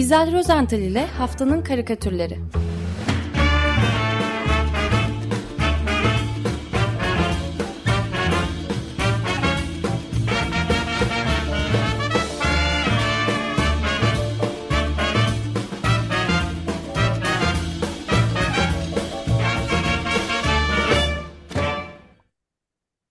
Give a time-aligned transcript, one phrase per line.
[0.00, 2.38] İzel Rozental ile Haftanın Karikatürleri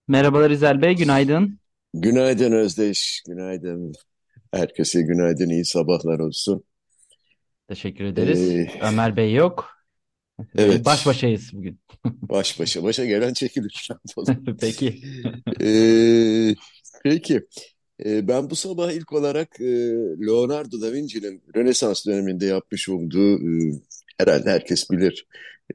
[0.08, 1.60] Merhabalar İzel Bey, günaydın.
[1.94, 3.92] Günaydın Özdeş, günaydın.
[4.52, 6.64] Herkese günaydın, iyi sabahlar olsun.
[7.70, 8.50] Teşekkür ederiz.
[8.50, 9.70] Ee, Ömer Bey yok.
[10.58, 11.80] Ee, Baş evet, başayız bugün.
[12.04, 13.88] baş başa başa gelen çekilir.
[14.60, 15.00] Peki.
[15.62, 16.54] Ee,
[17.04, 17.42] peki,
[18.04, 19.64] Ee, ben bu sabah ilk olarak e,
[20.26, 23.72] Leonardo da Vinci'nin Rönesans döneminde yapmış olduğu, e,
[24.18, 25.26] herhalde herkes bilir,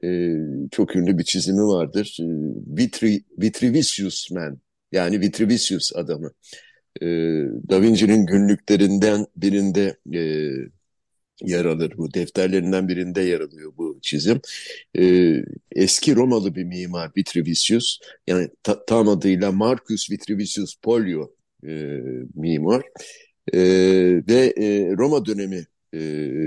[0.04, 0.34] e,
[0.70, 2.18] çok ünlü bir çizimi vardır.
[2.20, 2.26] E,
[2.78, 4.58] Vitri, Vitrivisius Man,
[4.92, 6.30] yani Vitrivisius adamı.
[7.02, 7.06] E,
[7.70, 10.50] Da Vinci'nin günlüklerinden birinde e,
[11.42, 11.92] yer alır.
[11.96, 14.40] Bu defterlerinden birinde yer alıyor bu çizim.
[14.98, 15.34] Ee,
[15.72, 21.30] eski Romalı bir mimar Vitrivisius, yani ta- tam adıyla Marcus Vitrivisius Pollio
[21.66, 22.00] e,
[22.34, 22.82] mimar
[23.52, 23.58] Ee,
[24.28, 25.98] ve e, Roma dönemi e,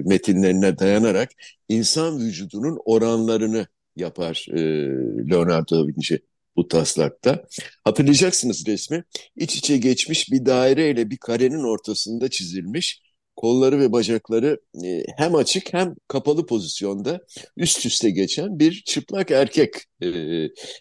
[0.05, 1.29] metinlerine dayanarak
[1.69, 4.59] insan vücudunun oranlarını yapar e,
[5.29, 6.19] Leonardo da Vinci
[6.55, 7.45] bu taslakta.
[7.83, 9.03] Hatırlayacaksınız resmi.
[9.35, 13.01] İç içe geçmiş bir daire ile bir karenin ortasında çizilmiş
[13.39, 17.21] kolları ve bacakları e, hem açık hem kapalı pozisyonda
[17.57, 20.07] üst üste geçen bir çıplak erkek e,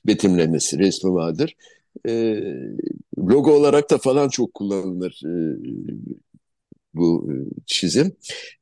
[0.07, 1.55] betimlemesi resmi vardır.
[2.09, 2.43] E,
[3.19, 5.33] logo olarak da falan çok kullanılır e,
[6.95, 7.35] bu e,
[7.67, 8.17] çizim.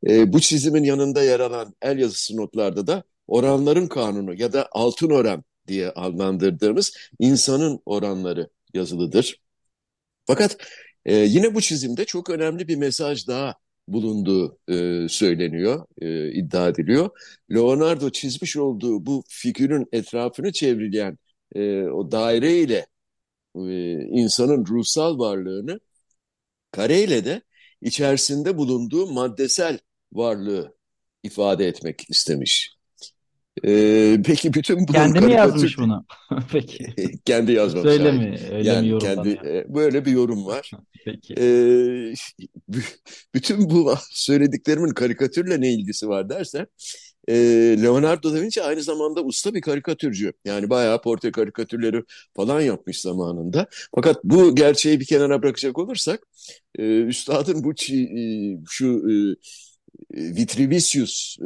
[0.08, 5.10] E, bu çizimin yanında yer alan el yazısı notlarda da oranların kanunu ya da altın
[5.10, 9.40] oran diye adlandırdığımız insanın oranları yazılıdır.
[10.26, 10.56] Fakat
[11.04, 17.10] e, yine bu çizimde çok önemli bir mesaj daha bulunduğu e, söyleniyor, e, iddia ediliyor.
[17.52, 21.18] Leonardo çizmiş olduğu bu figürün etrafını çevreleyen
[21.54, 22.86] e, o daire ile
[23.56, 25.80] e, insanın ruhsal varlığını,
[26.70, 27.42] kareyle de
[27.82, 29.78] içerisinde bulunduğu maddesel
[30.12, 30.76] varlığı
[31.22, 32.75] ifade etmek istemiş.
[33.64, 36.06] Ee, peki bütün bu Kendi mi yazmış bunu?
[36.52, 36.94] Peki.
[37.24, 38.12] kendi yazmamış Söyle hayır.
[38.12, 38.38] mi?
[38.52, 39.44] Öyle mi Yani kendi yorumlanıyor?
[39.44, 40.70] e, böyle bir yorum var.
[41.04, 41.34] Peki.
[41.38, 42.14] Ee,
[43.34, 46.66] bütün bu söylediklerimin karikatürle ne ilgisi var dersen
[47.28, 47.34] e,
[47.82, 50.32] Leonardo da Vinci aynı zamanda usta bir karikatürcü.
[50.44, 52.02] Yani bayağı portre karikatürleri
[52.36, 53.66] falan yapmış zamanında.
[53.94, 56.20] Fakat bu gerçeği bir kenara bırakacak olursak
[56.78, 59.36] e, üstadın bu çi- e, şu e,
[60.16, 61.44] Vitrivisius e,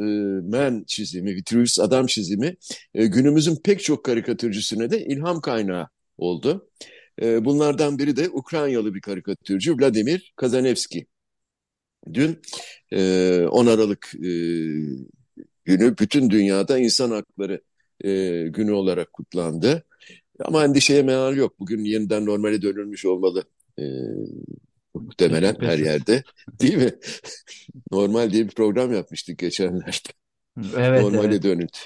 [0.57, 2.55] Man çizimi, Vitrivisius adam çizimi
[2.93, 5.87] e, günümüzün pek çok karikatürcüsüne de ilham kaynağı
[6.17, 6.69] oldu.
[7.21, 11.05] E, bunlardan biri de Ukraynalı bir karikatürcü Vladimir Kazanevski.
[12.13, 12.41] Dün
[12.91, 14.29] e, 10 Aralık e,
[15.65, 17.61] günü bütün dünyada insan hakları
[18.03, 18.09] e,
[18.47, 19.83] günü olarak kutlandı.
[20.39, 21.59] Ama endişeye meal yok.
[21.59, 23.43] Bugün yeniden normale dönülmüş olmalı.
[23.79, 23.83] E,
[24.93, 26.23] muhtemelen her yerde.
[26.61, 26.91] Değil mi?
[27.91, 30.09] Normal diye bir program yapmıştık geçenlerde.
[30.77, 31.43] Evet, Normale evet.
[31.43, 31.77] dönüldü.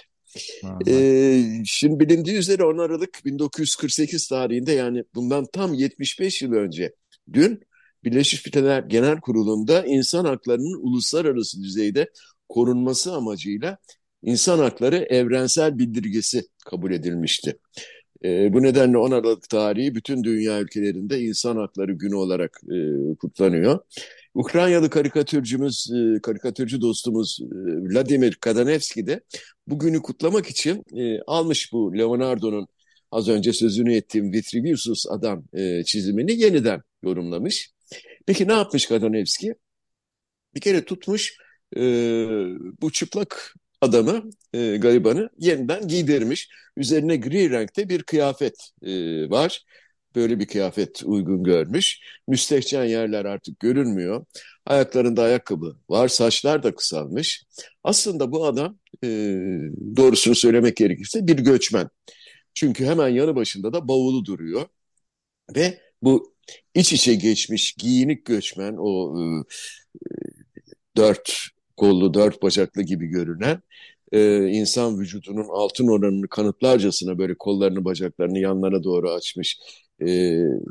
[0.64, 0.88] Normal.
[0.88, 6.94] Ee, şimdi bilindiği üzere 10 Aralık 1948 tarihinde yani bundan tam 75 yıl önce
[7.34, 7.62] dün
[8.04, 12.10] Birleşmiş Milletler Genel Kurulu'nda insan haklarının uluslararası düzeyde
[12.50, 13.78] korunması amacıyla
[14.24, 17.60] insan hakları evrensel bildirgesi kabul edilmişti.
[18.25, 22.78] Ee, bu nedenle 10 Aralık tarihi bütün dünya ülkelerinde insan hakları günü olarak e,
[23.16, 23.80] kutlanıyor.
[24.34, 27.46] Ukraynalı karikatürcümüz, e, karikatürcü dostumuz e,
[27.90, 29.22] Vladimir Kadanevski de
[29.68, 32.68] bugünü kutlamak için e, almış bu Leonardo'nun
[33.12, 37.72] az önce sözünü ettiğim Vitruvius adam e, çizimini yeniden yorumlamış.
[38.25, 39.56] Peki ne yapmış Kadanevski?
[40.56, 41.38] Bir kere tutmuş
[41.78, 41.81] e,
[42.81, 46.50] bu çıplak adamı, e, garibanı yeniden giydirmiş.
[46.78, 48.91] Üzerine gri renkte bir kıyafet e,
[49.29, 49.66] var.
[50.16, 52.00] Böyle bir kıyafet uygun görmüş.
[52.28, 54.25] Müstehcen yerler artık görünmüyor.
[54.66, 57.43] Ayaklarında ayakkabı var, saçlar da kısalmış.
[57.84, 59.08] Aslında bu adam e,
[59.97, 61.90] doğrusunu söylemek gerekirse bir göçmen.
[62.53, 64.66] Çünkü hemen yanı başında da bavulu duruyor.
[65.55, 66.35] Ve bu
[66.76, 69.43] iç içe geçmiş giyinik göçmen o e,
[70.97, 73.62] dört kollu, dört bacaklı gibi görünen
[74.12, 79.60] e, insan vücudunun altın oranını kanıtlarcasına böyle kollarını, bacaklarını yanlara doğru açmış
[80.02, 80.08] e,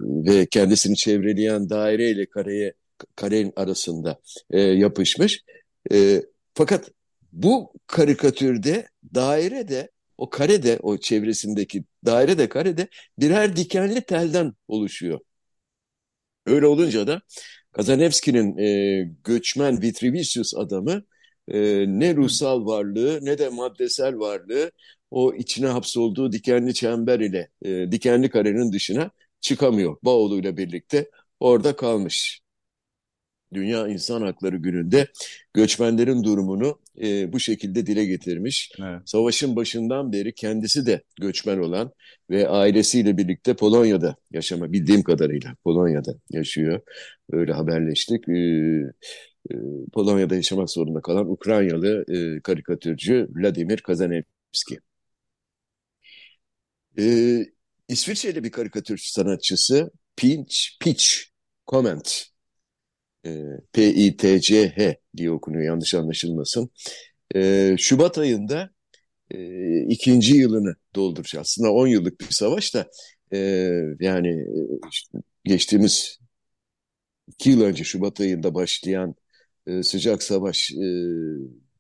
[0.01, 2.75] ve kendisini çevreleyen daire ile kareye
[3.17, 4.21] karenin arasında
[4.51, 5.45] e, yapışmış.
[5.93, 6.23] E,
[6.55, 6.91] fakat
[7.33, 14.01] bu karikatürde daire de o kare de o çevresindeki daire de kare de birer dikenli
[14.03, 15.21] telden oluşuyor.
[16.47, 17.23] Öyle olunca da
[17.75, 21.03] Kazanevski'nin e, göçmen Vitrivisius adamı
[21.49, 24.71] e, ne ruhsal varlığı ne de maddesel varlığı
[25.11, 29.11] o içine hapsolduğu dikenli çember ile e, dikenli karenin dışına
[29.41, 29.97] çıkamıyor.
[30.03, 31.11] Bağolu ile birlikte
[31.41, 32.44] orada kalmış.
[33.55, 35.09] Dünya İnsan Hakları Günü'nde
[35.55, 38.73] göçmenlerin durumunu e, bu şekilde dile getirmiş.
[38.81, 39.01] Evet.
[39.05, 41.93] Savaşın başından beri kendisi de göçmen olan
[42.31, 46.81] ve ailesiyle birlikte Polonya'da yaşama bildiğim kadarıyla Polonya'da yaşıyor.
[47.33, 48.29] Öyle haberleştik.
[48.29, 48.33] E,
[49.51, 49.55] e,
[49.93, 54.79] Polonya'da yaşamak zorunda kalan Ukraynalı e, karikatürcü Vladimir Kazanevski.
[56.99, 57.05] E,
[57.89, 61.07] İsviçreli bir karikatür sanatçısı Pinch, Pitch
[61.67, 62.34] Comment
[63.27, 63.31] e,
[63.73, 66.71] P-I-T-C-H diye okunuyor yanlış anlaşılmasın.
[67.35, 68.71] E, Şubat ayında
[69.31, 69.39] e,
[69.89, 71.41] ikinci yılını dolduracak.
[71.43, 72.91] Aslında 10 yıllık bir savaş da
[73.33, 73.39] e,
[74.01, 74.61] yani e,
[74.93, 76.19] işte geçtiğimiz
[77.29, 79.15] iki yıl önce Şubat ayında başlayan
[79.67, 80.87] e, sıcak savaş e,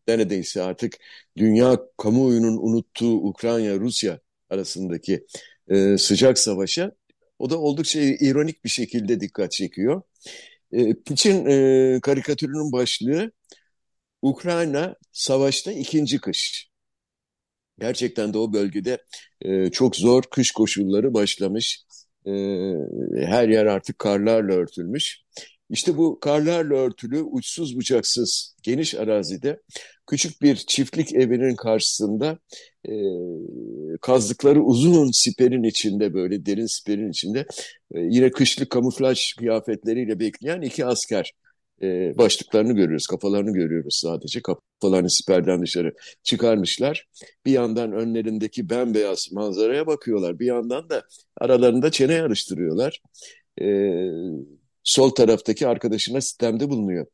[0.08, 0.96] neredeyse artık
[1.36, 4.20] dünya kamuoyunun unuttuğu Ukrayna-Rusya
[4.50, 5.26] arasındaki
[5.68, 6.92] e, sıcak savaşa
[7.38, 10.02] o da oldukça ironik bir şekilde dikkat çekiyor.
[10.74, 13.32] E, Piç'in e, karikatürünün başlığı
[14.22, 16.68] Ukrayna savaşta ikinci kış.
[17.78, 18.98] Gerçekten de o bölgede
[19.40, 21.84] e, çok zor kış koşulları başlamış.
[22.26, 22.30] E,
[23.26, 25.20] her yer artık karlarla örtülmüş.
[25.70, 29.60] İşte bu karlarla örtülü, uçsuz bucaksız, geniş arazide
[30.06, 32.38] küçük bir çiftlik evinin karşısında
[32.88, 32.92] e,
[34.00, 37.46] kazdıkları uzun siperin içinde böyle derin siperin içinde
[37.94, 41.32] e, yine kışlık kamuflaj kıyafetleriyle bekleyen iki asker
[41.82, 44.40] e, başlıklarını görüyoruz, kafalarını görüyoruz sadece.
[44.42, 47.08] Kafalarını siperden dışarı çıkarmışlar.
[47.46, 50.38] Bir yandan önlerindeki bembeyaz manzaraya bakıyorlar.
[50.38, 51.02] Bir yandan da
[51.38, 53.00] aralarında çene yarıştırıyorlar.
[53.60, 53.66] E,
[54.84, 57.06] sol taraftaki arkadaşına sistemde bulunuyor.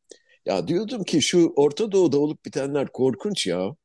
[0.46, 3.76] Ya diyordum ki şu Orta Doğu'da olup bitenler korkunç ya.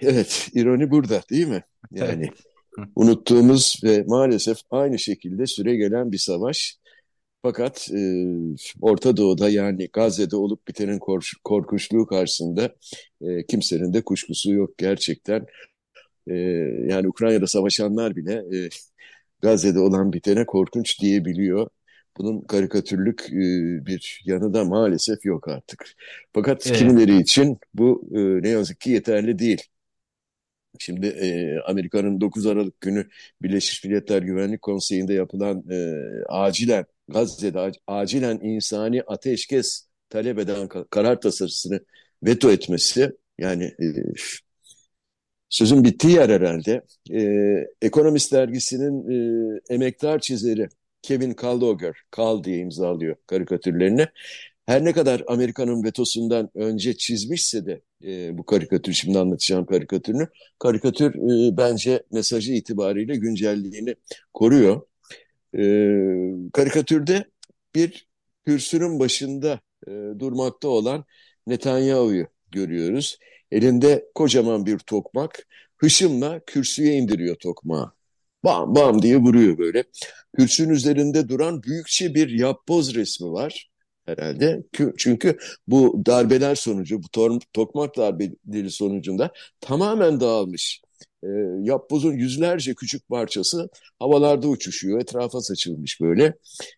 [0.00, 1.62] Evet, ironi burada değil mi?
[1.92, 2.30] Yani
[2.96, 6.78] unuttuğumuz ve maalesef aynı şekilde süre gelen bir savaş.
[7.42, 8.24] Fakat e,
[8.80, 11.00] Orta Doğu'da yani Gazze'de olup bitenin
[11.44, 12.74] korkunçluğu karşısında
[13.20, 15.46] e, kimsenin de kuşkusu yok gerçekten.
[16.30, 16.34] E,
[16.88, 18.68] yani Ukrayna'da savaşanlar bile e,
[19.44, 21.68] Gazze'de olan bitene korkunç diyebiliyor.
[22.16, 23.36] Bunun karikatürlük e,
[23.86, 25.94] bir yanı da maalesef yok artık.
[26.32, 26.78] Fakat evet.
[26.78, 29.62] kimileri için bu e, ne yazık ki yeterli değil.
[30.78, 33.08] Şimdi e, Amerika'nın 9 Aralık günü
[33.42, 35.94] Birleşmiş Milletler Güvenlik Konseyi'nde yapılan e,
[36.28, 41.80] acilen Gazze'de acilen insani ateşkes talep eden karar tasarısını
[42.22, 43.84] veto etmesi yani e,
[45.48, 46.82] sözün bittiği yer herhalde.
[47.10, 47.20] E,
[47.82, 50.68] Ekonomist dergisinin e, emektar çizeri
[51.02, 54.06] Kevin Kaldogger, Kal diye imzalıyor karikatürlerini.
[54.66, 61.14] Her ne kadar Amerika'nın vetosundan önce çizmişse de e, bu karikatür, şimdi anlatacağım karikatürünü, karikatür
[61.14, 63.94] e, bence mesajı itibariyle güncelliğini
[64.34, 64.82] koruyor.
[65.58, 65.62] E,
[66.52, 67.24] karikatürde
[67.74, 68.08] bir
[68.46, 71.04] kürsünün başında e, durmakta olan
[71.46, 73.18] Netanyahu'yu görüyoruz.
[73.50, 75.46] Elinde kocaman bir tokmak,
[75.76, 77.92] hışımla kürsüye indiriyor tokmağı.
[78.44, 79.84] Bam bam diye vuruyor böyle.
[80.36, 83.70] Kürsünün üzerinde duran büyükçe bir yapboz resmi var
[84.06, 84.62] herhalde.
[84.98, 90.82] Çünkü bu darbeler sonucu, bu tokmak darbeleri sonucunda tamamen dağılmış.
[91.22, 91.28] E,
[91.60, 93.68] yapbozun yüzlerce küçük parçası
[93.98, 96.34] havalarda uçuşuyor, etrafa saçılmış böyle.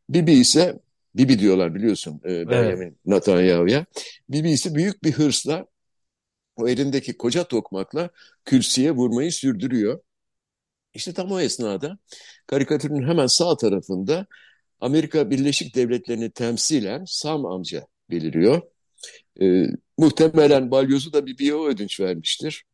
[0.09, 0.79] Bibi ise,
[1.15, 3.07] Bibi diyorlar biliyorsun e, Benjamin evet.
[3.07, 3.87] Netanyahu'ya.
[4.29, 5.67] Bibi ise büyük bir hırsla
[6.57, 8.11] o elindeki koca tokmakla
[8.45, 10.01] kürsüye vurmayı sürdürüyor.
[10.95, 11.99] İşte tam o esnada
[12.47, 14.27] karikatürün hemen sağ tarafında
[14.81, 18.63] Amerika Birleşik Devletleri'ni temsilen Sam amca beliriyor.
[19.41, 19.67] E,
[19.99, 22.65] muhtemelen balyozu da bir biyo ödünç vermiştir.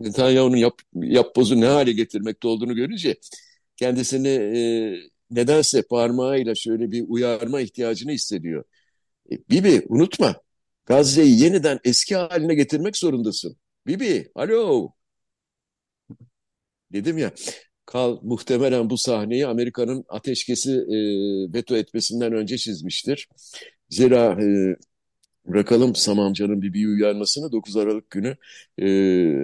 [0.00, 3.16] Netanyahu'nun yap, yapbozu ne hale getirmekte olduğunu görünce
[3.76, 4.60] kendisini e,
[5.30, 8.64] nedense parmağıyla şöyle bir uyarma ihtiyacını hissediyor.
[9.32, 10.36] E, Bibi unutma
[10.86, 13.56] Gazze'yi yeniden eski haline getirmek zorundasın.
[13.86, 14.90] Bibi alo
[16.92, 17.32] dedim ya
[17.86, 20.98] Kal muhtemelen bu sahneyi Amerika'nın ateşkesi e,
[21.54, 23.28] veto etmesinden önce çizmiştir.
[23.90, 24.76] Zira e,
[25.46, 28.36] bırakalım Sam amcanın bir bir uyarmasını 9 Aralık günü
[28.78, 28.86] e,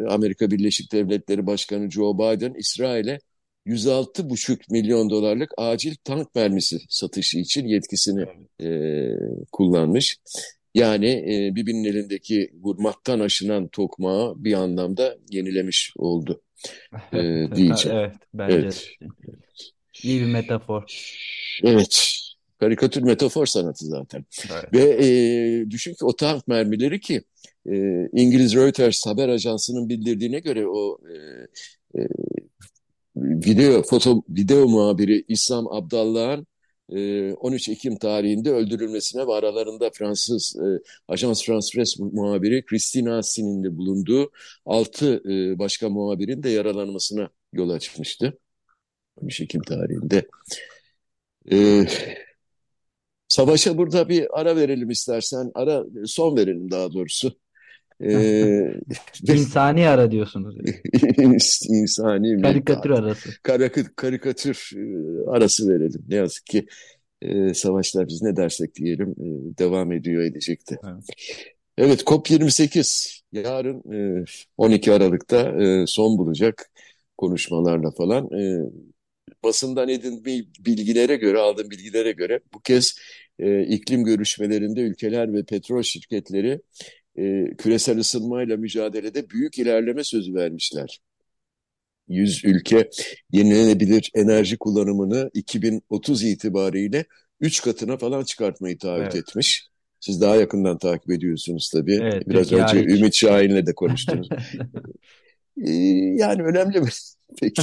[0.08, 3.18] Amerika Birleşik Devletleri Başkanı Joe Biden İsrail'e
[3.66, 8.24] 106,5 milyon dolarlık acil tank mermisi satışı için yetkisini
[8.62, 8.68] e,
[9.52, 10.18] kullanmış.
[10.74, 16.42] Yani e, Bibi'nin elindeki vurmaktan aşınan tokmağı bir anlamda yenilemiş oldu
[17.12, 17.18] e,
[17.54, 17.98] diyeceğim.
[17.98, 18.88] Evet, bence Evet.
[20.02, 20.82] iyi bir metafor.
[21.64, 22.08] Evet.
[22.60, 24.24] Karikatür metafor sanatı zaten.
[24.52, 24.74] Evet.
[24.74, 27.22] Ve e, düşün ki o tank mermileri ki
[27.70, 27.74] e,
[28.12, 31.16] İngiliz Reuters haber ajansının bildirdiğine göre o e,
[32.00, 32.08] e,
[33.16, 36.46] video foto video muhabiri İslam Abdallah'ın
[37.34, 43.76] 13 Ekim tarihinde öldürülmesine ve aralarında Fransız e, Ajans France Presse muhabiri Christine Assin'in de
[43.76, 44.30] bulunduğu
[44.66, 48.38] 6 e, başka muhabirin de yaralanmasına yol açmıştı.
[49.16, 50.28] 13 Ekim tarihinde.
[51.52, 51.86] E,
[53.28, 55.50] savaşa burada bir ara verelim istersen.
[55.54, 57.41] Ara son verelim daha doğrusu.
[58.02, 58.74] Ee,
[59.28, 60.56] İnsani ara diyorsunuz.
[61.68, 63.30] İnsani Karikatür arası.
[63.42, 64.70] Karik karikatür
[65.26, 66.04] arası verelim.
[66.08, 66.66] Ne yazık ki
[67.22, 70.78] e, savaşlar biz ne dersek diyelim e, devam ediyor edecekti.
[70.84, 71.04] Evet.
[71.78, 74.24] evet COP28 yarın e,
[74.56, 76.70] 12 Aralık'ta e, son bulacak
[77.18, 78.40] konuşmalarla falan.
[78.40, 78.70] E,
[79.44, 82.94] basından edindiğim bilgilere göre, aldığım bilgilere göre bu kez
[83.38, 86.60] e, iklim görüşmelerinde ülkeler ve petrol şirketleri
[87.18, 91.00] e, küresel ısınmayla mücadelede büyük ilerleme sözü vermişler.
[92.08, 92.90] 100 ülke
[93.32, 97.04] yenilenebilir enerji kullanımını 2030 itibariyle
[97.40, 99.14] 3 katına falan çıkartmayı taahhüt evet.
[99.14, 99.68] etmiş.
[100.00, 101.98] Siz daha yakından takip ediyorsunuz tabii.
[102.02, 102.98] Evet, Biraz önce hariç.
[102.98, 104.28] Ümit Şahin'le de konuştunuz.
[105.66, 105.70] ee,
[106.18, 106.88] yani önemli mi?
[107.40, 107.62] Peki.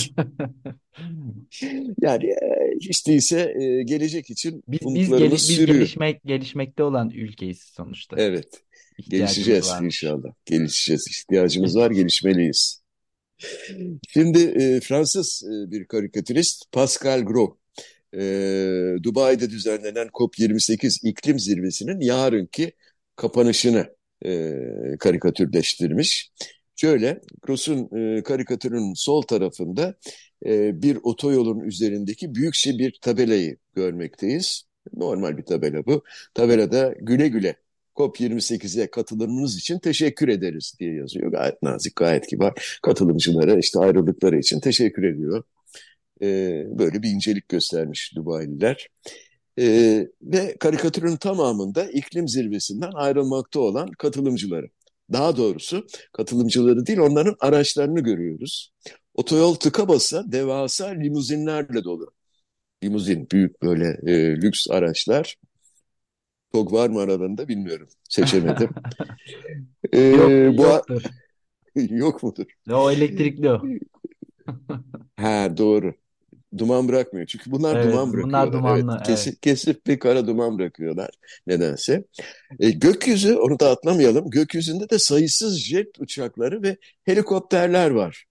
[2.01, 2.35] yani
[2.81, 3.53] hiç değilse
[3.85, 5.77] gelecek için biz, biz, gel biz sürüyor.
[5.77, 8.15] gelişmek, gelişmekte olan ülkeyiz sonuçta.
[8.19, 8.63] Evet.
[9.07, 9.85] Gelişeceğiz varmış.
[9.85, 10.33] inşallah.
[10.45, 11.07] Gelişeceğiz.
[11.07, 12.81] İhtiyacımız var, gelişmeliyiz.
[14.09, 17.49] Şimdi e, Fransız e, bir karikatürist Pascal Gros,
[18.13, 18.19] e,
[19.03, 22.71] Dubai'de düzenlenen COP28 iklim zirvesinin yarınki
[23.15, 24.53] kapanışını e,
[24.99, 26.31] karikatürleştirmiş.
[26.75, 29.95] Şöyle, Gross'un e, karikatürün sol tarafında
[30.45, 34.63] e, bir otoyolun üzerindeki büyükçe bir tabelayı görmekteyiz.
[34.93, 36.03] Normal bir tabela bu.
[36.33, 37.55] Tabelada güle güle
[37.99, 41.31] COP28'e katılımınız için teşekkür ederiz diye yazıyor.
[41.31, 42.79] Gayet nazik, gayet kibar.
[42.83, 45.43] Katılımcılara işte ayrıldıkları için teşekkür ediyor.
[46.21, 48.87] Ee, böyle bir incelik göstermiş Dubai'liler.
[49.59, 54.69] Ee, ve karikatürün tamamında iklim zirvesinden ayrılmakta olan katılımcıları.
[55.13, 58.73] Daha doğrusu katılımcıları değil onların araçlarını görüyoruz.
[59.13, 62.11] Otoyol tıka basa devasa limuzinlerle dolu.
[62.83, 65.35] Limuzin büyük böyle e, lüks araçlar.
[66.51, 67.87] Çok var mı aralarında bilmiyorum.
[68.09, 68.69] Seçemedim.
[69.93, 71.03] ee, Yok, bu yoktur.
[71.75, 72.45] Yok mudur?
[72.71, 73.61] O elektrikli o.
[75.17, 75.93] ha doğru.
[76.57, 77.27] Duman bırakmıyor.
[77.27, 78.53] Çünkü bunlar Evet, duman bunlar bırakıyorlar.
[78.53, 78.91] dumanlı.
[78.91, 79.07] Evet, Evet.
[79.07, 81.09] kesip, kesip bir kara duman bırakıyorlar
[81.47, 82.03] nedense.
[82.59, 84.29] E, gökyüzü, onu da atlamayalım.
[84.29, 88.25] Gökyüzünde de sayısız jet uçakları ve helikopterler var.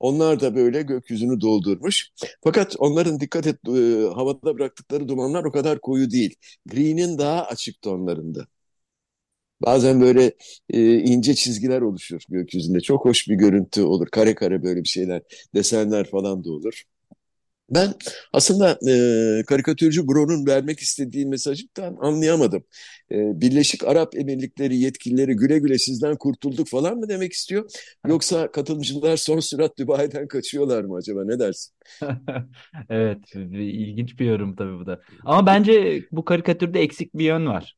[0.00, 2.10] Onlar da böyle gökyüzünü doldurmuş.
[2.44, 3.70] Fakat onların dikkat et e,
[4.14, 6.34] havada bıraktıkları dumanlar o kadar koyu değil.
[6.66, 8.46] Green'in daha açık tonlarında.
[9.60, 10.32] Bazen böyle
[10.70, 12.80] e, ince çizgiler oluşur gökyüzünde.
[12.80, 14.06] Çok hoş bir görüntü olur.
[14.12, 15.22] Kare kare böyle bir şeyler,
[15.54, 16.82] desenler falan da olur.
[17.70, 17.94] Ben
[18.32, 22.64] aslında e, karikatürcü Bro'nun vermek istediği mesajı tam anlayamadım.
[23.12, 27.70] E, Birleşik Arap Emirlikleri yetkilileri güle güle sizden kurtulduk falan mı demek istiyor?
[28.06, 31.74] Yoksa katılımcılar son sürat Dubai'den kaçıyorlar mı acaba ne dersin?
[32.90, 35.00] Evet, ilginç bir yorum tabii bu da.
[35.24, 37.76] Ama bence bu karikatürde eksik bir yön var.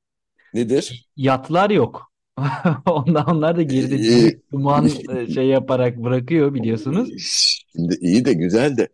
[0.55, 1.11] Nedir?
[1.17, 2.13] Yatlar yok.
[2.87, 7.11] Onlar, onlar da büyük duman e, şey yaparak bırakıyor biliyorsunuz.
[7.73, 8.89] Şimdi iyi de güzel de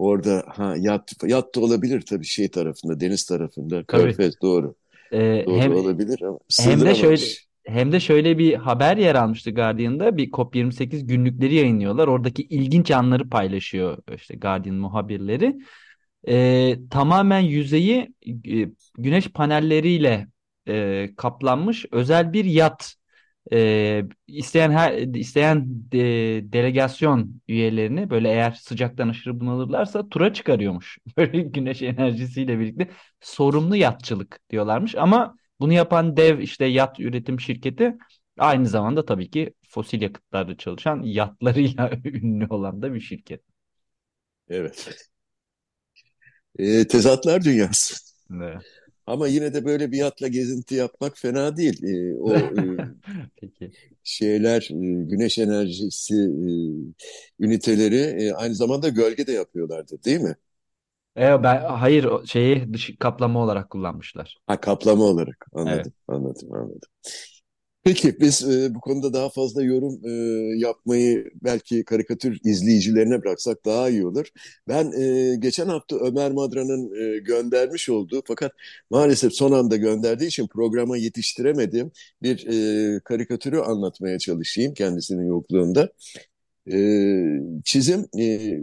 [0.00, 4.02] orada ha yat yat da olabilir tabii şey tarafında deniz tarafında Tabii.
[4.02, 4.74] Körfez doğru
[5.12, 7.22] E, doğru hem olabilir ama hem de şöyle
[7.66, 10.16] hem de şöyle bir haber yer almıştı Guardian'da.
[10.16, 12.08] Bir COP28 günlükleri yayınlıyorlar.
[12.08, 15.56] Oradaki ilginç anları paylaşıyor işte Guardian muhabirleri.
[16.28, 20.26] E, tamamen yüzeyi e, güneş panelleriyle
[20.68, 22.94] e, kaplanmış özel bir yat.
[23.52, 30.98] E, isteyen her isteyen de- delegasyon üyelerini böyle eğer sıcaktan aşırı bunalırlarsa tura çıkarıyormuş.
[31.16, 34.94] Böyle güneş enerjisiyle birlikte sorumlu yatçılık diyorlarmış.
[34.94, 37.96] Ama bunu yapan dev işte yat üretim şirketi
[38.38, 43.42] aynı zamanda tabii ki fosil yakıtlarda çalışan yatlarıyla ünlü olan da bir şirket.
[44.48, 44.88] Evet.
[46.58, 47.94] E, tezatlar dünyası.
[48.34, 48.79] Evet.
[49.06, 51.82] Ama yine de böyle bir yatla gezinti yapmak fena değil.
[51.84, 52.60] E, o e,
[53.36, 53.72] Peki.
[54.04, 60.36] şeyler, e, güneş enerjisi e, üniteleri e, aynı zamanda gölge de yapıyorlardı, değil mi?
[61.16, 64.38] E, ben hayır o şeyi dış kaplama olarak kullanmışlar.
[64.46, 65.46] Ha kaplama olarak.
[65.64, 65.86] Evet.
[65.86, 66.90] Anladım, anladım, anladım.
[67.84, 70.10] Peki biz e, bu konuda daha fazla yorum e,
[70.58, 74.26] yapmayı belki karikatür izleyicilerine bıraksak daha iyi olur.
[74.68, 78.52] Ben e, geçen hafta Ömer Madra'nın e, göndermiş olduğu fakat
[78.90, 81.90] maalesef son anda gönderdiği için programa yetiştiremedim
[82.22, 82.46] bir
[82.96, 85.92] e, karikatürü anlatmaya çalışayım kendisinin yokluğunda.
[86.72, 86.76] E,
[87.64, 88.54] çizim e,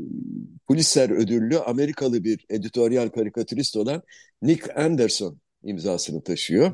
[0.67, 4.01] Pulitzer ödüllü Amerikalı bir editoryal karikatürist olan
[4.41, 6.73] Nick Anderson imzasını taşıyor.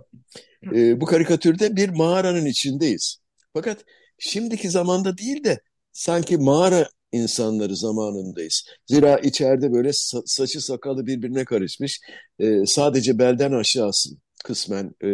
[0.76, 3.18] E, bu karikatürde bir mağaranın içindeyiz.
[3.54, 3.86] Fakat
[4.20, 5.60] şimdiki zamanda değil de
[5.92, 8.66] sanki mağara insanları zamanındayız.
[8.88, 12.02] Zira içeride böyle sa- saçı sakalı birbirine karışmış,
[12.40, 14.10] e, sadece belden aşağısı
[14.44, 15.08] kısmen e,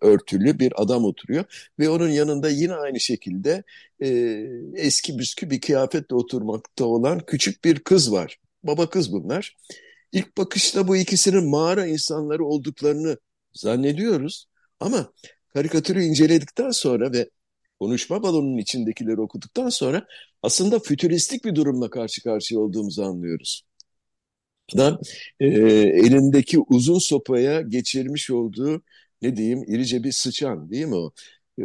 [0.00, 1.44] örtülü bir adam oturuyor
[1.78, 3.62] ve onun yanında yine aynı şekilde
[4.02, 4.08] e,
[4.74, 8.38] eski büskü bir kıyafetle oturmakta olan küçük bir kız var.
[8.62, 9.56] Baba kız bunlar.
[10.16, 13.18] İlk bakışta bu ikisinin mağara insanları olduklarını
[13.54, 14.46] zannediyoruz.
[14.80, 15.12] Ama
[15.54, 17.30] karikatürü inceledikten sonra ve
[17.80, 20.06] konuşma balonunun içindekileri okuduktan sonra
[20.42, 23.62] aslında fütüristik bir durumla karşı karşıya olduğumuzu anlıyoruz.
[24.74, 25.00] Adam
[25.40, 28.82] e, elindeki uzun sopaya geçirmiş olduğu
[29.22, 31.12] ne diyeyim irice bir sıçan değil mi o?
[31.62, 31.64] E,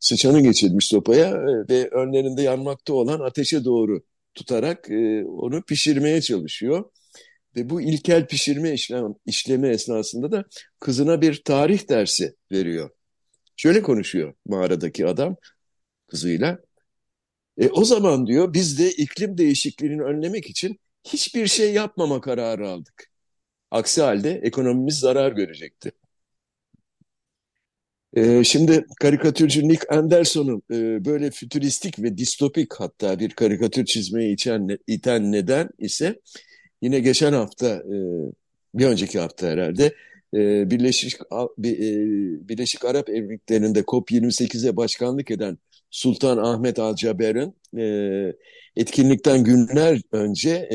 [0.00, 4.02] sıçanı geçirmiş sopaya e, ve önlerinde yanmakta olan ateşe doğru
[4.34, 6.84] tutarak e, onu pişirmeye çalışıyor.
[7.56, 10.44] Ve bu ilkel pişirme işlem, işlemi esnasında da
[10.80, 12.90] kızına bir tarih dersi veriyor.
[13.56, 15.36] Şöyle konuşuyor mağaradaki adam
[16.08, 16.58] kızıyla.
[17.58, 23.10] E, o zaman diyor biz de iklim değişikliğini önlemek için hiçbir şey yapmama kararı aldık.
[23.70, 25.92] Aksi halde ekonomimiz zarar görecekti.
[28.16, 34.78] E, şimdi karikatürcü Nick Anderson'un e, böyle fütüristik ve distopik hatta bir karikatür çizmeye iten,
[34.86, 36.20] iten neden ise
[36.84, 37.96] Yine geçen hafta, e,
[38.74, 39.94] bir önceki hafta herhalde
[40.34, 41.78] e, Birleşik e,
[42.48, 45.58] Birleşik Arap Emirlikleri'nde COP28'e başkanlık eden
[45.90, 47.54] Sultan Ahmet Al Jaber'in
[48.76, 50.68] etkinlikten günler önce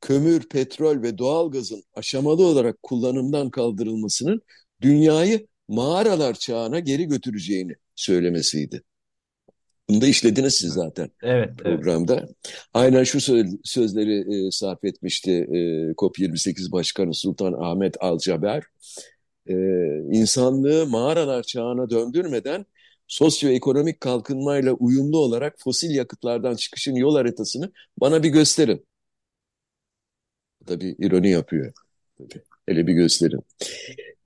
[0.00, 4.42] kömür, petrol ve doğalgazın aşamalı olarak kullanımdan kaldırılmasının
[4.80, 8.82] dünyayı mağaralar çağına geri götüreceğini söylemesiydi.
[9.88, 12.16] Bunu da işlediniz siz zaten evet, programda.
[12.16, 12.30] Evet.
[12.74, 13.20] Aynen şu
[13.64, 15.58] sözleri e, sarf etmişti e,
[15.92, 18.62] COP28 Başkanı Sultan Ahmet Alcaber.
[19.46, 19.54] E,
[20.12, 22.66] insanlığı mağaralar çağına döndürmeden
[23.08, 28.86] sosyoekonomik kalkınmayla uyumlu olarak fosil yakıtlardan çıkışın yol haritasını bana bir gösterin.
[30.66, 31.72] Tabii ironi yapıyor.
[32.18, 32.42] Tabii.
[32.66, 33.40] Hele bir gösterin.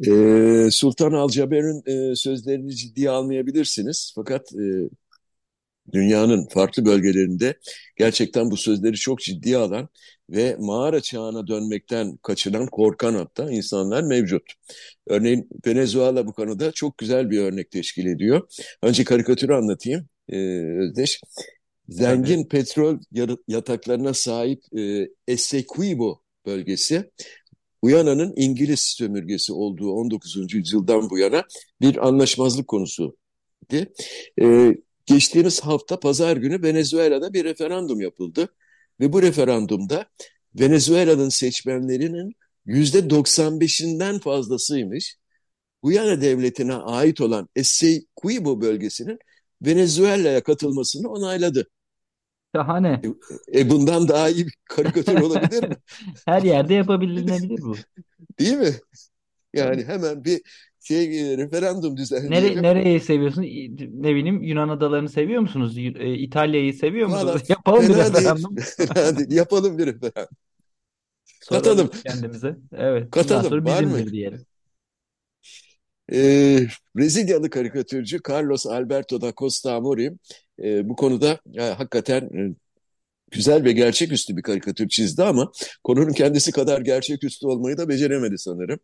[0.06, 4.12] Ee, Sultan Alcaber'in e, sözlerini ciddiye almayabilirsiniz.
[4.14, 4.90] Fakat e,
[5.92, 7.58] dünyanın farklı bölgelerinde
[7.96, 9.88] gerçekten bu sözleri çok ciddiye alan
[10.30, 14.42] ve mağara çağına dönmekten kaçıran, korkan hatta insanlar mevcut.
[15.06, 18.48] Örneğin Venezuela bu konuda çok güzel bir örnek teşkil ediyor.
[18.82, 20.36] Önce karikatürü anlatayım e,
[20.78, 21.20] Özdeş.
[21.88, 22.50] Zengin evet.
[22.50, 22.98] petrol
[23.48, 27.10] yataklarına sahip e, Essequibo bölgesi
[27.82, 30.54] Guyana'nın İngiliz sömürgesi olduğu 19.
[30.54, 31.44] yüzyıldan bu yana
[31.80, 33.16] bir anlaşmazlık konusu.
[34.42, 34.74] E,
[35.10, 38.48] Geçtiğimiz hafta pazar günü Venezuela'da bir referandum yapıldı
[39.00, 40.06] ve bu referandumda
[40.54, 42.34] Venezuela'nın seçmenlerinin
[42.66, 45.16] yüzde 95'inden fazlasıymış
[45.82, 49.18] Guyana devletine ait olan Essequibo bölgesinin
[49.62, 51.70] Venezuela'ya katılmasını onayladı.
[52.56, 53.02] Şahane.
[53.52, 55.76] E, e bundan daha iyi bir karikatür olabilir mi?
[56.26, 57.76] Her yerde yapabilinebilir bu.
[58.38, 58.74] Değil mi?
[59.54, 60.40] Yani hemen bir
[60.80, 62.62] şey referandum düzenleyelim.
[62.62, 63.42] Nere, nereyi seviyorsun?
[64.02, 65.78] Ne bileyim Yunan adalarını seviyor musunuz?
[65.78, 67.26] E, İtalya'yı seviyor musunuz?
[67.26, 68.56] Valla, Yapalım bir referandum.
[68.78, 69.32] Değil, değil.
[69.32, 70.36] Yapalım bir referandum.
[71.48, 71.90] Katalım.
[72.06, 72.56] Kendimize.
[72.72, 73.10] Evet.
[73.10, 73.48] Katalım.
[73.48, 74.12] Sonra Var mı?
[74.12, 74.46] diyelim.
[76.12, 76.66] Ee,
[76.96, 80.18] Brezilyalı karikatürcü Carlos Alberto da Costa Amorim
[80.62, 82.54] e, bu konuda e, hakikaten e,
[83.30, 85.52] güzel ve gerçeküstü bir karikatür çizdi ama
[85.84, 88.80] konunun kendisi kadar gerçeküstü olmayı da beceremedi sanırım.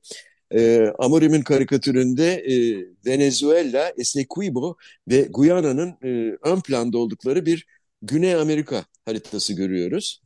[0.54, 4.76] E, Amorim'in karikatüründe e, Venezuela, Essequibo
[5.08, 7.66] ve Guyana'nın e, ön planda oldukları bir
[8.02, 10.22] Güney Amerika haritası görüyoruz.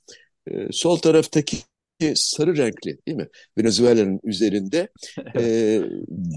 [0.50, 1.56] E, sol taraftaki
[2.14, 3.28] sarı renkli değil mi?
[3.58, 4.88] Venezuela'nın üzerinde
[5.36, 5.80] e,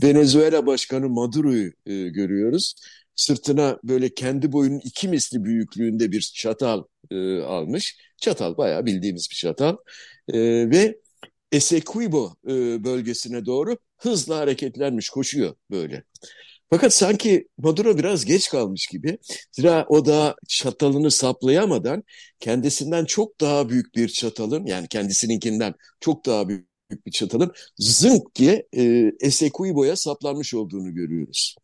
[0.04, 2.76] Venezuela Başkanı Maduro'yu e, görüyoruz.
[3.16, 7.98] Sırtına böyle kendi boyunun iki misli büyüklüğünde bir çatal e, almış.
[8.18, 9.76] Çatal bayağı bildiğimiz bir çatal.
[10.34, 11.00] E, ve
[11.54, 16.04] Essequibo e, bölgesine doğru hızla hareketlenmiş, koşuyor böyle.
[16.70, 19.18] Fakat sanki Maduro biraz geç kalmış gibi.
[19.52, 22.04] Zira o da çatalını saplayamadan
[22.40, 26.68] kendisinden çok daha büyük bir çatalın yani kendisininkinden çok daha büyük
[27.06, 31.56] bir çatalın zınk diye e, Essequibo'ya saplanmış olduğunu görüyoruz.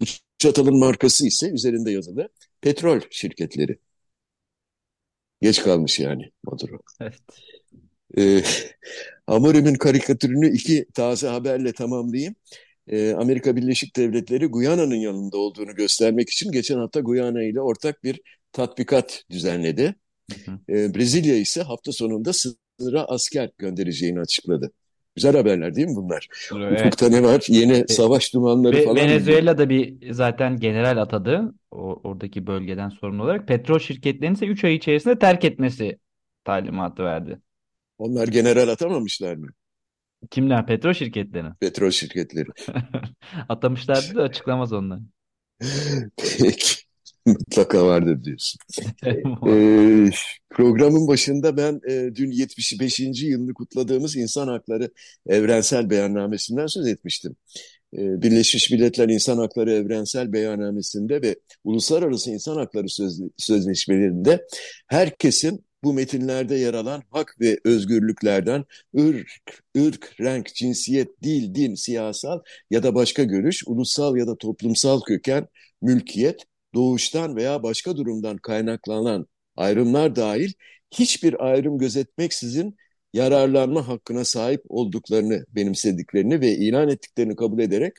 [0.00, 0.04] Bu
[0.38, 2.28] Çatal'ın markası ise üzerinde yazılı
[2.60, 3.78] petrol şirketleri.
[5.42, 6.78] Geç kalmış yani Maduro.
[7.00, 7.20] Evet.
[8.18, 8.42] Ee,
[9.26, 12.34] Amorim'in karikatürünü iki taze haberle tamamlayayım.
[12.88, 18.20] Ee, Amerika Birleşik Devletleri Guyana'nın yanında olduğunu göstermek için geçen hafta Guyana ile ortak bir
[18.52, 19.94] tatbikat düzenledi.
[20.32, 20.58] Hı hı.
[20.68, 24.72] Ee, Brezilya ise hafta sonunda sınıra asker göndereceğini açıkladı.
[25.16, 26.28] Güzel haberler değil mi bunlar?
[26.56, 26.80] Evet.
[26.80, 27.44] Ufukta ne var?
[27.48, 28.96] Yeni e, savaş dumanları Ve, falan.
[28.96, 31.54] Venezuela bir zaten general atadı.
[31.70, 33.48] O, oradaki bölgeden sorumlu olarak.
[33.48, 35.98] Petrol şirketlerinin ise 3 ay içerisinde terk etmesi
[36.44, 37.40] talimatı verdi.
[37.98, 39.48] Onlar general atamamışlar mı?
[40.30, 40.66] Kimler?
[40.66, 41.46] Petrol şirketleri.
[41.60, 42.48] Petrol şirketleri.
[43.48, 45.00] Atamışlardı da açıklamaz onlar.
[46.16, 46.76] Peki.
[47.26, 48.60] Mutlaka vardır diyorsun.
[49.46, 50.10] ee,
[50.50, 53.00] programın başında ben e, dün 75.
[53.22, 54.90] yılını kutladığımız İnsan Hakları
[55.26, 57.36] Evrensel Beyannamesi'nden söz etmiştim.
[57.94, 64.46] E, Birleşmiş Milletler İnsan Hakları Evrensel Beyannamesi'nde ve Uluslararası İnsan Hakları Söz, Sözleşmelerinde
[64.86, 68.64] herkesin bu metinlerde yer alan hak ve özgürlüklerden
[68.98, 75.00] ırk, ırk, renk, cinsiyet, dil, din, siyasal ya da başka görüş, ulusal ya da toplumsal
[75.00, 75.46] köken,
[75.82, 76.44] mülkiyet,
[76.74, 80.52] doğuştan veya başka durumdan kaynaklanan ayrımlar dahil
[80.90, 82.76] hiçbir ayrım gözetmeksizin
[83.12, 87.92] yararlanma hakkına sahip olduklarını benimsediklerini ve ilan ettiklerini kabul ederek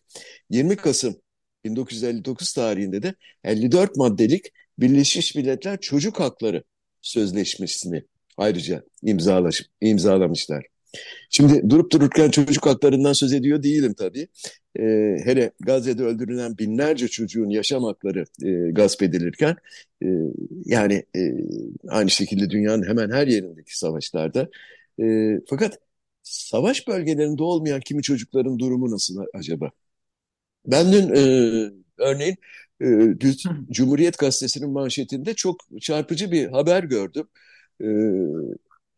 [0.50, 1.16] 20 Kasım
[1.64, 4.46] 1959 tarihinde de 54 maddelik
[4.80, 6.64] Birleşmiş Milletler Çocuk Hakları
[7.08, 8.04] Sözleşmesini
[8.38, 10.66] ayrıca imzalaş, imzalamışlar.
[11.30, 14.28] Şimdi durup dururken çocuk haklarından söz ediyor değilim tabii.
[14.80, 19.56] Ee, hele Gazze'de öldürülen binlerce çocuğun yaşam hakları e, gasp edilirken
[20.04, 20.08] e,
[20.66, 21.22] yani e,
[21.90, 24.50] aynı şekilde dünyanın hemen her yerindeki savaşlarda
[25.02, 25.06] e,
[25.50, 25.80] fakat
[26.24, 29.72] savaş bölgelerinde olmayan kimi çocukların durumu nasıl acaba?
[30.66, 31.22] Ben dün e,
[31.98, 32.36] örneğin
[32.82, 33.14] e,
[33.72, 37.28] Cumhuriyet Gazetesi'nin manşetinde çok çarpıcı bir haber gördüm.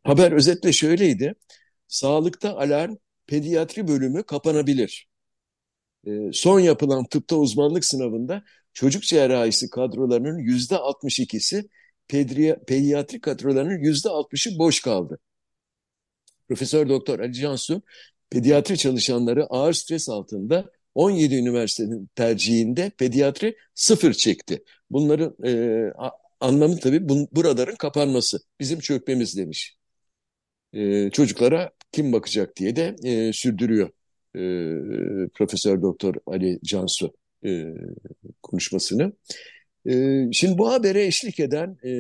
[0.04, 1.36] Haber özetle şöyleydi.
[1.88, 2.96] Sağlıkta alarm
[3.28, 5.10] pediatri bölümü kapanabilir.
[6.32, 11.70] Son yapılan tıpta uzmanlık sınavında çocuk cerrahisi kadrolarının yüzde 62'si
[12.68, 15.20] pediatri kadrolarının yüzde 60'ı boş kaldı.
[16.48, 17.82] Profesör Doktor Ali Cansu
[18.30, 24.64] pediatri çalışanları ağır stres altında 17 üniversitenin tercihinde pediatri sıfır çekti.
[24.90, 25.94] Bunların e,
[26.40, 29.78] anlamı tabii bun, buraların kapanması, bizim çökmemiz demiş.
[30.74, 33.90] E, çocuklara kim bakacak diye de e, sürdürüyor
[34.36, 34.40] e,
[35.34, 37.14] Profesör Doktor Ali Cansu
[37.46, 37.66] e,
[38.44, 39.14] konuşmasını.
[39.90, 41.92] E, şimdi bu habere eşlik eden e,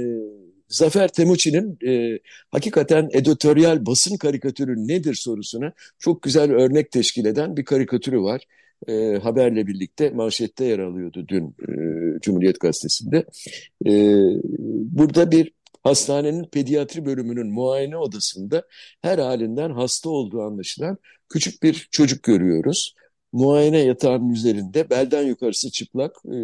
[0.67, 2.19] Zafer Temuçin'in e,
[2.51, 8.45] hakikaten editoryal basın karikatürü nedir sorusuna çok güzel örnek teşkil eden bir karikatürü var
[8.87, 13.25] e, haberle birlikte manşette yer alıyordu dün e, Cumhuriyet Gazetesi'nde.
[13.85, 13.91] E,
[14.95, 18.63] burada bir hastanenin pediatri bölümünün muayene odasında
[19.01, 20.97] her halinden hasta olduğu anlaşılan
[21.29, 22.95] küçük bir çocuk görüyoruz.
[23.33, 26.35] Muayene yatağının üzerinde belden yukarısı çıplak e,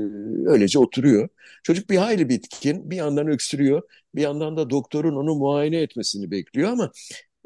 [0.50, 1.30] öylece oturuyor.
[1.64, 3.82] Çocuk bir hayli bitkin bir yandan öksürüyor
[4.16, 6.92] bir yandan da doktorun onu muayene etmesini bekliyor ama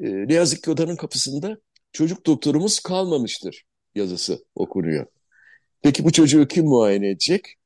[0.00, 1.58] e, ne yazık ki odanın kapısında
[1.92, 5.06] çocuk doktorumuz kalmamıştır yazısı okunuyor.
[5.82, 7.56] Peki bu çocuğu kim muayene edecek?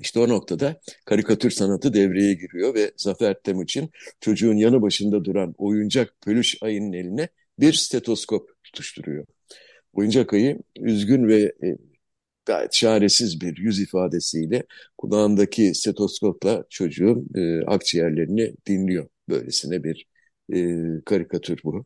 [0.00, 6.14] İşte o noktada karikatür sanatı devreye giriyor ve Zafer Temuçin çocuğun yanı başında duran oyuncak
[6.20, 7.28] pölüş ayının eline
[7.60, 9.26] bir stetoskop tutuşturuyor.
[9.92, 11.76] Oyuncak ayı üzgün ve e,
[12.46, 14.64] gayet çaresiz bir yüz ifadesiyle
[14.98, 19.08] kulağındaki stetoskopla çocuğun e, akciğerlerini dinliyor.
[19.28, 20.06] Böylesine bir
[20.54, 21.84] e, karikatür bu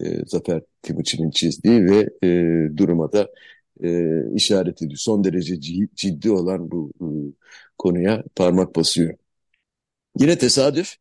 [0.00, 2.28] e, Zafer Timuçin'in çizdiği ve e,
[2.76, 3.28] duruma da
[3.84, 4.98] e, işaret ediyor.
[4.98, 5.60] Son derece
[5.94, 7.08] ciddi olan bu e,
[7.78, 9.14] konuya parmak basıyor.
[10.18, 10.94] Yine tesadüf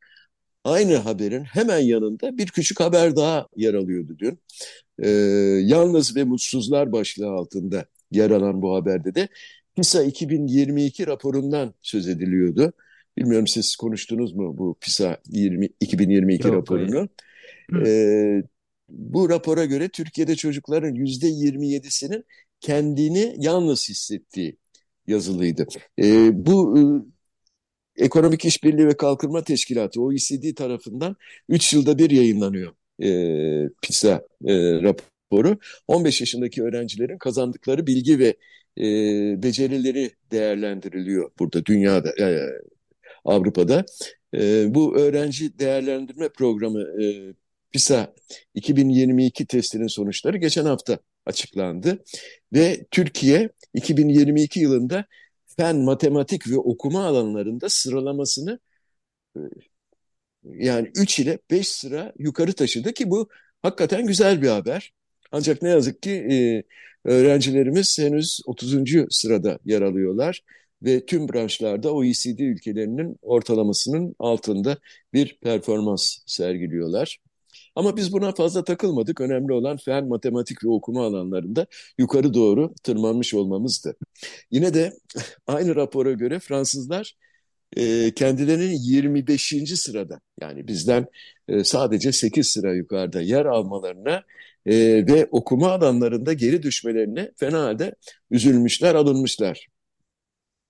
[0.64, 4.40] aynı haberin hemen yanında bir küçük haber daha yer alıyordu dün.
[5.00, 5.10] E,
[5.64, 9.28] Yalnız ve Mutsuzlar başlığı altında yer alan bu haberde de
[9.76, 12.74] PISA 2022 raporundan söz ediliyordu.
[13.18, 17.10] Bilmiyorum siz konuştunuz mu bu PISA 20, 2022 Yok, raporunu?
[17.86, 18.44] Ee,
[18.90, 22.26] bu rapora göre Türkiye'de çocukların yüzde 27'sinin
[22.60, 24.58] kendini yalnız hissettiği
[25.08, 25.68] yazılıydı.
[26.02, 26.82] E, bu e,
[28.06, 31.16] Ekonomik İşbirliği ve Kalkınma Teşkilatı OECD tarafından
[31.50, 32.74] 3 yılda bir yayınlanıyor
[33.04, 35.58] e, PISA e, raporu.
[35.88, 38.36] 15 yaşındaki öğrencilerin kazandıkları bilgi ve
[38.78, 38.84] e,
[39.44, 42.40] becerileri değerlendiriliyor burada dünyada, e,
[43.26, 43.86] Avrupa'da.
[44.34, 47.34] E, bu öğrenci değerlendirme programı e,
[47.72, 48.14] PISA
[48.54, 52.04] 2022 testinin sonuçları geçen hafta açıklandı
[52.54, 55.06] ve Türkiye 2022 yılında
[55.58, 58.60] fen, matematik ve okuma alanlarında sıralamasını
[59.36, 59.40] e,
[60.44, 63.30] yani 3 ile 5 sıra yukarı taşıdı ki bu
[63.62, 64.94] hakikaten güzel bir haber.
[65.32, 66.64] Ancak ne yazık ki e,
[67.06, 69.08] öğrencilerimiz henüz 30.
[69.10, 70.42] sırada yer alıyorlar
[70.84, 74.78] ve tüm branşlarda OECD ülkelerinin ortalamasının altında
[75.14, 77.20] bir performans sergiliyorlar.
[77.76, 79.22] Ama biz buna fazla takılmadık.
[79.22, 83.96] Önemli olan fen, matematik ve okuma alanlarında yukarı doğru tırmanmış olmamızdı.
[84.52, 84.94] Yine de
[85.48, 87.16] aynı rapora göre Fransızlar
[87.78, 89.54] e, kendilerinin 25.
[89.76, 91.06] sırada yani bizden
[91.48, 94.24] e, sadece 8 sıra yukarıda yer almalarına
[94.66, 94.76] e,
[95.08, 97.96] ve okuma alanlarında geri düşmelerine fena halde
[98.32, 99.68] üzülmüşler, alınmışlar.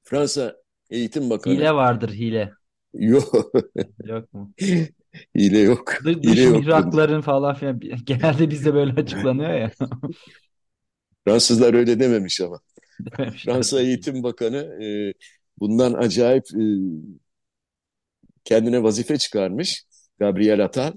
[0.03, 0.55] Fransa
[0.89, 1.53] Eğitim Bakanı...
[1.53, 2.51] Hile vardır hile.
[2.93, 3.51] Yok.
[4.03, 4.53] Yok mu?
[5.35, 5.93] Hile yok.
[6.05, 6.59] Dış Hile yok.
[6.59, 9.71] mihrakların falan filan genelde bizde böyle açıklanıyor ya.
[11.25, 12.59] Fransızlar öyle dememiş ama.
[13.17, 13.53] Dememişler.
[13.53, 15.13] Fransa Eğitim Bakanı e,
[15.59, 16.63] bundan acayip e,
[18.43, 19.83] kendine vazife çıkarmış
[20.19, 20.93] Gabriel Attal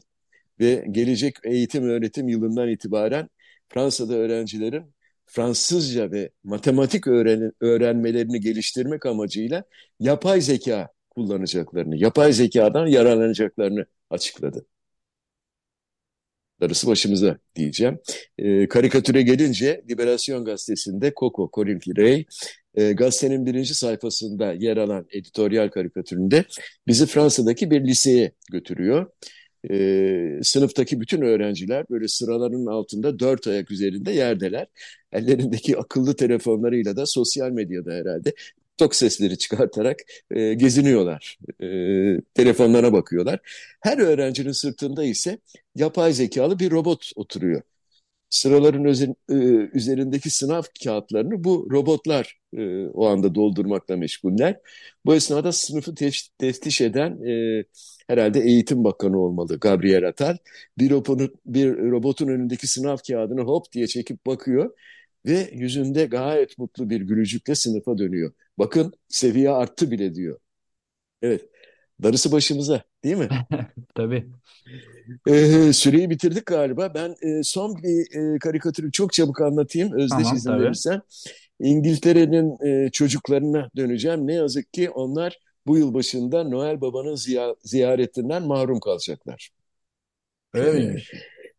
[0.61, 3.29] ve gelecek eğitim öğretim yılından itibaren
[3.69, 4.95] Fransa'da öğrencilerin
[5.27, 9.65] Fransızca ve matematik öğren öğrenmelerini geliştirmek amacıyla
[10.01, 14.67] yapay zeka kullanacaklarını, yapay zekadan yararlanacaklarını açıkladı.
[16.61, 17.99] Darısı başımıza diyeceğim.
[18.39, 22.25] E, karikatüre gelince Liberasyon gazetesinde Coco Corinthi Ray
[22.75, 26.45] e, gazetenin birinci sayfasında yer alan editoryal karikatüründe
[26.87, 29.11] bizi Fransa'daki bir liseye götürüyor.
[29.71, 34.67] E, sınıftaki bütün öğrenciler böyle sıraların altında dört ayak üzerinde yerdeler.
[35.13, 38.33] Ellerindeki akıllı telefonlarıyla da sosyal medyada herhalde
[38.79, 39.99] tok sesleri çıkartarak
[40.31, 41.39] e, geziniyorlar.
[41.63, 41.67] E,
[42.35, 43.41] telefonlarına bakıyorlar.
[43.81, 45.39] Her öğrencinin sırtında ise
[45.77, 47.63] yapay zekalı bir robot oturuyor.
[48.31, 49.35] Sıraların özel, e,
[49.75, 54.61] üzerindeki sınav kağıtlarını bu robotlar e, o anda doldurmakla meşguller.
[55.07, 57.65] Bu esnada sınıfı tef teftiş eden e,
[58.09, 60.37] herhalde Eğitim Bakanı olmalı Gabriel Attal.
[60.79, 64.71] Bir, robotun, bir robotun önündeki sınav kağıdını hop diye çekip bakıyor
[65.27, 68.33] ve yüzünde gayet mutlu bir gülücükle sınıfa dönüyor.
[68.59, 70.39] Bakın seviye arttı bile diyor.
[71.23, 71.43] Evet,
[72.03, 73.29] darısı başımıza değil mi?
[73.95, 74.27] Tabii.
[75.29, 76.95] Ee, süreyi bitirdik galiba.
[76.95, 79.93] Ben e, son bir e, karikatürü çok çabuk anlatayım.
[79.93, 80.63] Özdeş Tamam, izin tabii.
[80.63, 81.01] verirsen.
[81.61, 84.27] İngiltere'nin e, çocuklarına döneceğim.
[84.27, 89.51] Ne yazık ki onlar bu yıl başında Noel Baba'nın ziya- ziyaretinden mahrum kalacaklar.
[90.55, 91.13] Öyle miymiş?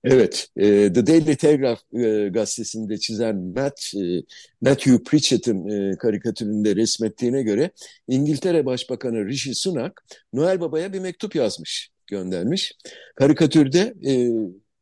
[0.03, 4.23] Evet, e, The Daily Telegraph e, gazetesinde çizen Matt, e,
[4.61, 7.71] Matthew Pritchett'in e, karikatüründe resmettiğine göre
[8.07, 12.73] İngiltere Başbakanı Rishi Sunak Noel Baba'ya bir mektup yazmış, göndermiş.
[13.15, 14.29] Karikatürde e,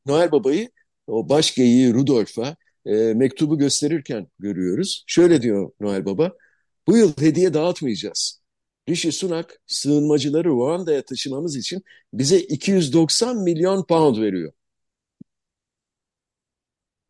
[0.05, 0.69] Noel Baba'yı
[1.07, 2.55] o baş geyiği Rudolf'a
[2.85, 5.03] e, mektubu gösterirken görüyoruz.
[5.07, 6.31] Şöyle diyor Noel Baba,
[6.87, 8.41] bu yıl hediye dağıtmayacağız.
[8.89, 14.53] Rishi Sunak sığınmacıları Ruanda'ya taşımamız için bize 290 milyon pound veriyor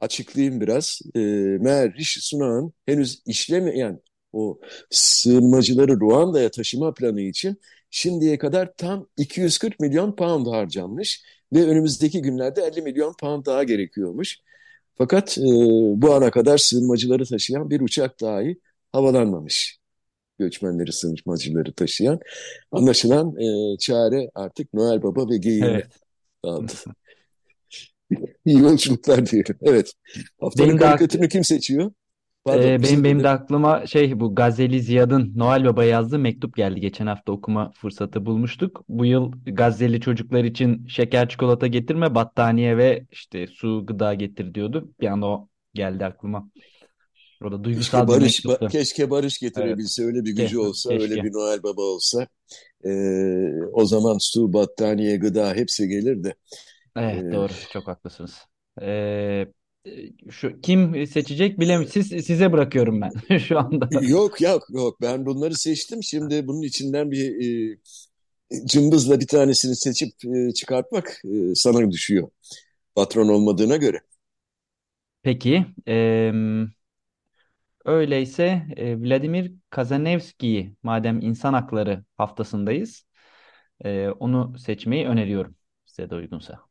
[0.02, 1.02] açıklayayım biraz.
[1.16, 1.20] E,
[1.62, 4.02] meğer Rishi Sunak'ın henüz işlemeyen
[4.34, 4.60] o
[4.90, 12.62] sığınmacıları Ruanda'ya taşıma planı için şimdiye kadar tam 240 milyon pound harcanmış ve önümüzdeki günlerde
[12.64, 14.40] 50 milyon pound daha gerekiyormuş.
[14.98, 15.42] Fakat e,
[16.02, 18.60] bu ana kadar sığınmacıları taşıyan bir uçak dahi
[18.92, 19.80] havalanmamış.
[20.40, 22.20] Göçmenleri, sığınmacıları taşıyan.
[22.72, 25.88] Anlaşılan e, çare artık Noel Baba ve geyiğine Evet.
[26.44, 26.74] kaldı.
[28.46, 29.56] İyi yolculuklar diyelim.
[29.62, 29.94] Evet.
[30.40, 31.92] Haftanın Benim karikatürünü kim seçiyor?
[32.44, 36.80] Pardon, Ee, benim benim de aklıma şey bu Gazeli Ziyad'ın Noel Baba yazdığı mektup geldi.
[36.80, 38.84] Geçen hafta okuma fırsatı bulmuştuk.
[38.90, 44.92] Bu yıl Gazeli çocuklar için şeker çikolata getirme, battaniye ve işte su gıda getir diyordu.
[45.02, 46.50] Bir anda o geldi aklıma.
[47.44, 48.68] O da Keşke duygusal bir Barış, ba- mektuptu.
[48.68, 49.56] keşke Barış Evet.
[49.56, 51.24] getirebilse, öyle bir gücü olsa, öyle Keşke.
[51.24, 52.28] bir Noel Baba olsa.
[52.86, 56.36] Ee, o zaman su, battaniye, gıda hepsi gelirdi.
[56.96, 57.54] Evet Ee, doğru.
[57.70, 58.48] Çok haklısınız.
[58.82, 59.48] Ee,
[60.30, 61.92] şu kim seçecek bilemiyorum.
[61.94, 63.90] Siz size bırakıyorum ben şu anda.
[64.02, 66.04] yok yok yok ben bunları seçtim.
[66.04, 67.26] Şimdi bunun içinden bir
[67.74, 67.78] e,
[68.68, 72.30] cımbızla bir tanesini seçip e, çıkartmak e, sana düşüyor.
[72.96, 74.02] Patron olmadığına göre.
[75.24, 75.66] Peki.
[75.86, 76.74] em,
[77.86, 83.06] öyleyse e, Vladimir Kazanevski'yi madem insan hakları haftasındayız
[83.86, 85.56] e, onu seçmeyi öneriyorum.
[85.86, 86.71] Size de uygunsa.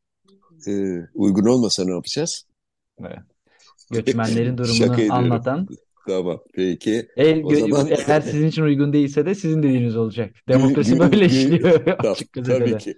[0.69, 2.47] Ee, uygun olmasa ne yapacağız?
[3.01, 3.19] Evet.
[3.91, 5.69] Göçmenlerin durumunu anlatan.
[6.07, 7.09] Tamam, peki.
[7.17, 10.35] E, O zaman eğer sizin için uygun değilse de sizin dediğiniz olacak.
[10.49, 12.95] Demokrasi böyle işliyor açık tabii ki.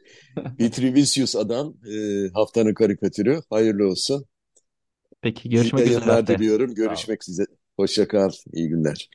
[0.60, 3.40] Vitrivisius adam e, haftanın karikatürü.
[3.50, 4.26] Hayırlı olsun.
[5.20, 6.74] Peki görüşmek üzere yayınlar diliyorum.
[6.74, 7.46] Görüşmek üzere.
[7.76, 8.30] Hoşça kal.
[8.52, 9.10] İyi günler.